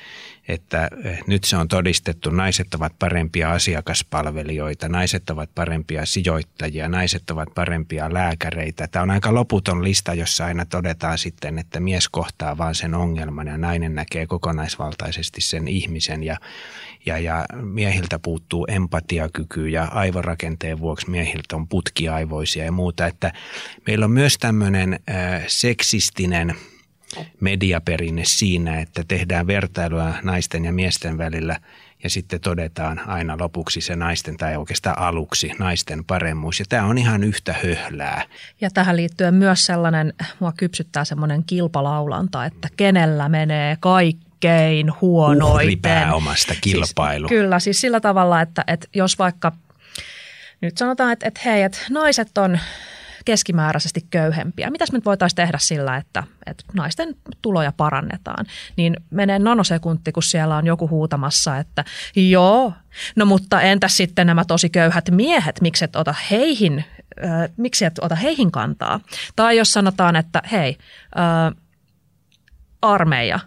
[0.48, 7.30] että eh, nyt se on todistettu, naiset ovat parempia asiakaspalvelijoita, naiset ovat parempia sijoittajia, naiset
[7.30, 8.88] ovat parempia lääkäreitä.
[8.88, 13.48] Tämä on aika loputon lista, jossa aina todetaan sitten, että mies kohtaa vaan sen ongelman
[13.48, 16.38] ja nainen näkee kokonaisvaltaisesti sen ihmisen ja,
[17.06, 23.08] ja, ja miehiltä puuttuu empatiakyky ja aivorakenteen vuoksi miehiltä on putkiaivoisia ja muuta.
[23.08, 23.34] Että
[23.88, 26.56] meillä on myös tämmöinen äh, seksistinen–
[27.40, 31.60] mediaperinne siinä, että tehdään vertailua naisten ja miesten välillä
[32.04, 36.60] ja sitten todetaan aina lopuksi se naisten tai oikeastaan aluksi naisten paremmuus.
[36.60, 38.24] Ja tämä on ihan yhtä höhlää.
[38.62, 46.12] Ja tähän liittyen myös sellainen, mua kypsyttää semmoinen kilpalaulanta, että kenellä menee kaikkein huonoiten.
[46.14, 47.28] omasta kilpailu.
[47.28, 49.52] Siis, kyllä, siis sillä tavalla, että, että jos vaikka
[50.62, 52.60] nyt sanotaan, että, että hei, että naiset on
[53.26, 54.70] keskimääräisesti köyhempiä.
[54.70, 58.46] Mitäs me voitaisiin tehdä sillä, että, että naisten tuloja parannetaan?
[58.78, 62.74] Niin menee nanosekunti, kun siellä on joku huutamassa, että joo,
[63.16, 66.86] no mutta entäs sitten nämä tosi köyhät miehet, miksi et ota heihin,
[67.26, 69.00] äh, miksi et ota heihin kantaa?
[69.36, 70.78] Tai jos sanotaan, että hei,
[71.20, 71.58] äh,
[72.82, 73.40] armeija,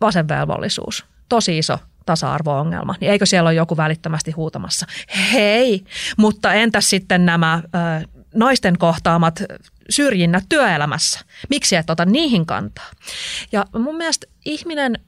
[0.00, 4.86] vasenvelvollisuus, tosi iso tasa-arvo-ongelma, niin eikö siellä ole joku välittömästi huutamassa,
[5.32, 5.84] hei,
[6.16, 9.42] mutta entäs sitten nämä äh, naisten kohtaamat
[9.90, 11.20] syrjinnät työelämässä.
[11.50, 12.90] Miksi et ota niihin kantaa?
[13.52, 14.98] Ja mun mielestä ihminen,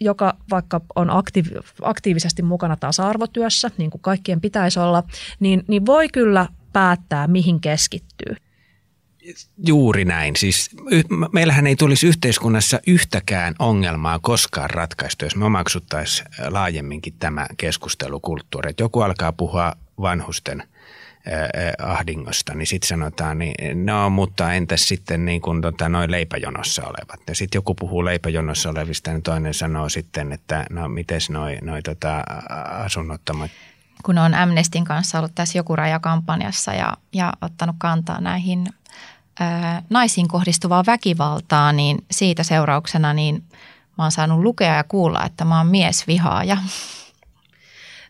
[0.00, 5.02] joka vaikka on aktiiv- aktiivisesti mukana tasa-arvotyössä, niin kuin kaikkien pitäisi olla,
[5.40, 8.36] niin, niin voi kyllä päättää, mihin keskittyy.
[9.66, 10.36] Juuri näin.
[10.36, 10.70] Siis
[11.32, 18.70] meillähän ei tulisi yhteiskunnassa yhtäkään ongelmaa koskaan ratkaistu, jos me omaksuttaisiin laajemminkin tämä keskustelukulttuuri.
[18.70, 20.62] Että joku alkaa puhua vanhusten–
[21.82, 27.20] ahdingosta, niin sitten sanotaan, niin no mutta entäs sitten niin kuin tota, noin leipäjonossa olevat.
[27.28, 31.82] Ja sitten joku puhuu leipäjonossa olevista, niin toinen sanoo sitten, että no mites noi, noi
[31.82, 32.24] tota,
[32.84, 33.50] asunnottomat.
[34.02, 38.66] Kun on Amnestin kanssa ollut tässä joku rajakampanjassa ja, ja ottanut kantaa näihin
[39.40, 43.44] ää, naisiin kohdistuvaa väkivaltaa, niin siitä seurauksena niin
[43.98, 46.56] mä oon saanut lukea ja kuulla, että mä oon miesvihaaja.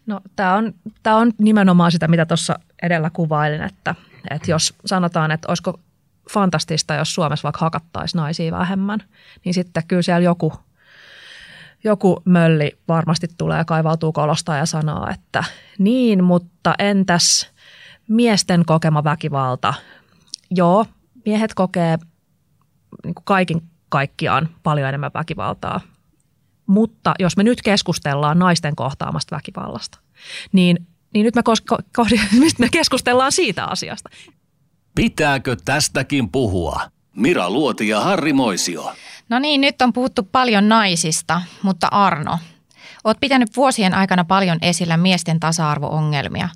[0.06, 3.94] No tämä on, tämä on nimenomaan sitä, mitä tuossa edellä kuvailin, että,
[4.30, 5.80] että jos sanotaan, että olisiko
[6.32, 9.02] fantastista, jos Suomessa vaikka hakattaisiin naisia vähemmän,
[9.44, 10.52] niin sitten kyllä siellä joku,
[11.84, 15.44] joku mölli varmasti tulee kaivautuu kolosta ja sanoo, että
[15.78, 17.50] niin, mutta entäs
[18.08, 19.74] miesten kokema väkivalta?
[20.50, 20.86] Joo,
[21.24, 21.98] miehet kokee
[23.04, 25.80] niin kuin kaikin kaikkiaan paljon enemmän väkivaltaa
[26.66, 29.98] mutta jos me nyt keskustellaan naisten kohtaamasta väkivallasta,
[30.52, 34.10] niin, niin nyt me, ko- ko- nyt me keskustellaan siitä asiasta.
[34.94, 36.80] Pitääkö tästäkin puhua?
[37.16, 38.92] Mira Luoti ja Harri Moisio.
[39.28, 42.38] No niin, nyt on puhuttu paljon naisista, mutta Arno,
[43.04, 46.48] oot pitänyt vuosien aikana paljon esillä miesten tasa-arvo-ongelmia.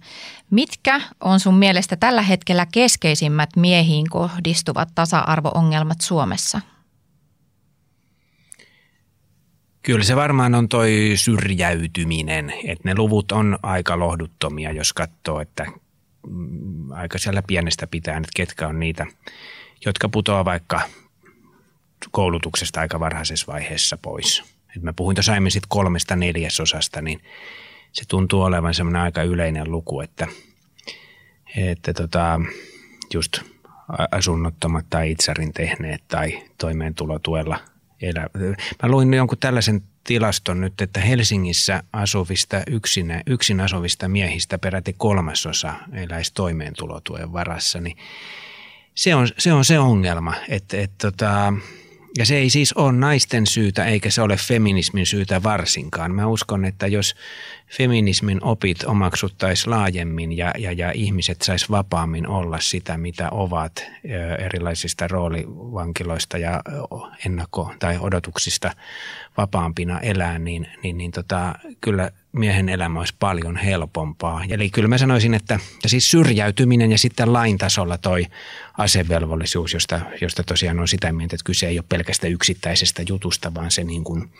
[0.50, 6.60] Mitkä on sun mielestä tällä hetkellä keskeisimmät miehiin kohdistuvat tasa-arvo-ongelmat Suomessa?
[9.82, 15.66] Kyllä se varmaan on toi syrjäytyminen, että ne luvut on aika lohduttomia, jos katsoo, että
[16.28, 19.06] mm, aika siellä pienestä pitää, että ketkä on niitä,
[19.86, 20.80] jotka putoaa vaikka
[22.10, 24.42] koulutuksesta aika varhaisessa vaiheessa pois.
[24.76, 27.20] Et mä puhuin tuossa aiemmin kolmesta neljäsosasta, niin
[27.92, 30.26] se tuntuu olevan semmoinen aika yleinen luku, että,
[31.56, 32.40] että tota,
[33.14, 33.38] just
[34.10, 37.58] asunnottomat tai itsarin tehneet tai toimeentulotuella
[38.02, 38.26] elä.
[38.82, 45.74] Mä luin jonkun tällaisen tilaston nyt, että Helsingissä asuvista yksin, yksin asuvista miehistä peräti kolmasosa
[45.92, 47.96] eläisi toimeentulotuen varassa, niin
[48.94, 51.52] se on se, on se ongelma, että, että, tota,
[52.18, 56.14] Ja se ei siis ole naisten syytä eikä se ole feminismin syytä varsinkaan.
[56.14, 57.14] Mä uskon, että jos
[57.70, 63.86] feminismin opit omaksuttaisiin laajemmin ja, ja, ja ihmiset sais vapaammin olla sitä, mitä ovat
[64.38, 66.62] erilaisista roolivankiloista ja
[67.26, 68.70] ennakko- tai odotuksista
[69.36, 74.44] vapaampina elää, niin, niin, niin tota, kyllä miehen elämä olisi paljon helpompaa.
[74.48, 78.26] Eli kyllä mä sanoisin, että siis syrjäytyminen ja sitten lain tasolla toi
[78.78, 83.70] asevelvollisuus, josta, josta tosiaan on sitä mieltä, että kyse ei ole pelkästään yksittäisestä jutusta, vaan
[83.70, 84.30] se niin kuin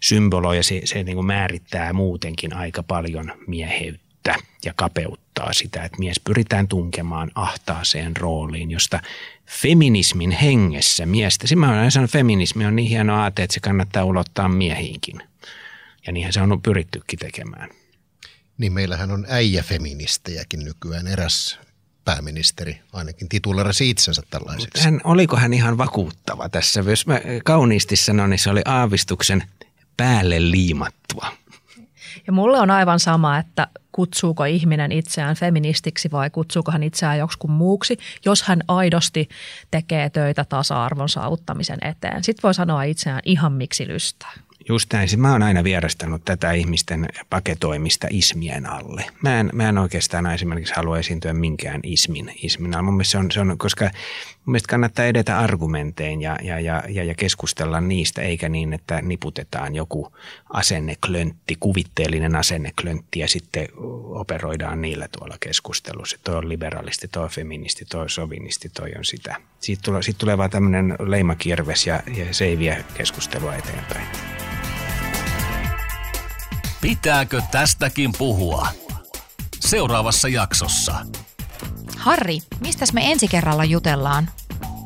[0.00, 5.98] symboloi ja se, se niin kuin määrittää muutenkin aika paljon mieheyttä ja kapeuttaa sitä, että
[5.98, 9.00] mies pyritään tunkemaan ahtaaseen rooliin, josta
[9.46, 14.04] feminismin hengessä miestä, siis mä olen sanonut, feminismi on niin hieno aate, että se kannattaa
[14.04, 15.22] ulottaa miehiinkin.
[16.06, 17.70] Ja niinhän se on pyrittykin tekemään.
[18.58, 21.58] Niin meillähän on äijäfeministejäkin nykyään eräs
[22.04, 24.84] pääministeri ainakin titulerasi itsensä tällaiseksi.
[24.84, 26.80] Hän, oliko hän ihan vakuuttava tässä?
[26.80, 29.42] Jos mä kauniisti sanon, niin se oli aavistuksen
[29.96, 31.32] päälle liimattua.
[32.26, 37.50] Ja mulle on aivan sama, että kutsuuko ihminen itseään feministiksi vai kutsuuko hän itseään joksikun
[37.50, 39.28] muuksi, jos hän aidosti
[39.70, 42.24] tekee töitä tasa-arvon saavuttamisen eteen.
[42.24, 44.32] Sitten voi sanoa itseään ihan miksi lystää.
[44.68, 45.08] Just näin.
[45.16, 49.04] Mä oon aina vierastanut tätä ihmisten paketoimista ismien alle.
[49.22, 52.82] Mä en, mä en oikeastaan esimerkiksi halua esiintyä minkään ismin, ismin alle.
[52.82, 56.82] Mun mielestä se on, se on koska mun mielestä kannattaa edetä argumentein ja, ja, ja,
[56.88, 60.12] ja, ja keskustella niistä, eikä niin, että niputetaan joku
[60.52, 63.68] asenneklöntti, kuvitteellinen asenneklöntti ja sitten
[64.08, 66.16] operoidaan niillä tuolla keskustelussa.
[66.24, 69.36] Toi on liberalisti, toi on feministi, toi on sovinisti, toi on sitä.
[69.60, 74.39] Siitä tulee, siitä tulee vaan tämmöinen leimakirves ja, ja se ei vie keskustelua eteenpäin.
[76.80, 78.68] Pitääkö tästäkin puhua?
[79.60, 80.94] Seuraavassa jaksossa.
[81.96, 84.30] Harri, mistä me ensi kerralla jutellaan?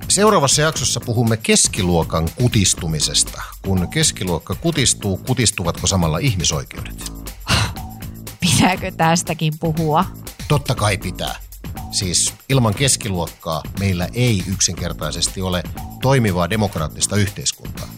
[0.08, 3.42] Seuraavassa jaksossa puhumme keskiluokan kutistumisesta.
[3.62, 7.12] Kun keskiluokka kutistuu, kutistuvatko samalla ihmisoikeudet?
[8.40, 10.04] Pitääkö tästäkin puhua?
[10.48, 11.36] Totta kai pitää.
[11.90, 15.62] Siis ilman keskiluokkaa meillä ei yksinkertaisesti ole
[16.02, 17.88] toimivaa demokraattista yhteiskuntaa.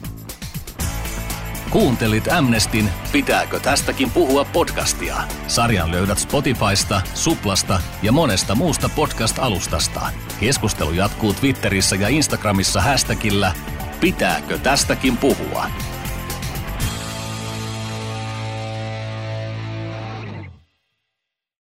[1.71, 5.17] Kuuntelit Amnestin Pitääkö tästäkin puhua podcastia?
[5.47, 10.01] Sarjan löydät Spotifysta, Suplasta ja monesta muusta podcast-alustasta.
[10.41, 13.53] Keskustelu jatkuu Twitterissä ja Instagramissa hashtagillä
[14.01, 15.67] Pitääkö tästäkin puhua?